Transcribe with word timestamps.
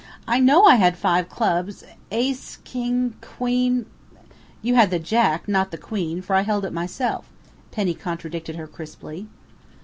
"I 0.27 0.39
know 0.39 0.63
I 0.65 0.77
had 0.77 0.97
five 0.97 1.29
Clubs 1.29 1.83
Ace, 2.09 2.55
King, 2.63 3.13
Queen" 3.21 3.85
"You 4.63 4.73
had 4.73 4.89
the 4.89 4.97
Jack, 4.97 5.47
not 5.47 5.69
the 5.69 5.77
Queen, 5.77 6.23
for 6.23 6.35
I 6.35 6.41
held 6.41 6.65
it 6.65 6.73
myself," 6.73 7.29
Penny 7.69 7.93
contradicted 7.93 8.55
her 8.55 8.65
crisply. 8.65 9.27